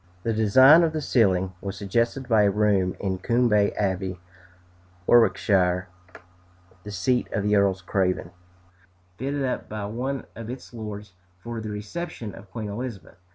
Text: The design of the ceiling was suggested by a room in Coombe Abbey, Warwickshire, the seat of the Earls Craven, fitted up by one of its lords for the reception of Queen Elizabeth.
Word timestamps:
The 0.23 0.33
design 0.33 0.81
of 0.81 0.93
the 0.93 0.99
ceiling 0.99 1.53
was 1.61 1.77
suggested 1.77 2.27
by 2.27 2.41
a 2.41 2.49
room 2.49 2.95
in 2.99 3.19
Coombe 3.19 3.71
Abbey, 3.77 4.19
Warwickshire, 5.05 5.89
the 6.81 6.89
seat 6.89 7.31
of 7.31 7.43
the 7.43 7.55
Earls 7.55 7.83
Craven, 7.83 8.31
fitted 9.19 9.43
up 9.45 9.69
by 9.69 9.85
one 9.85 10.25
of 10.35 10.49
its 10.49 10.73
lords 10.73 11.13
for 11.37 11.61
the 11.61 11.69
reception 11.69 12.33
of 12.33 12.49
Queen 12.49 12.67
Elizabeth. 12.69 13.17